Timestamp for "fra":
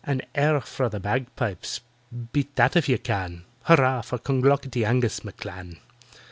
0.61-0.89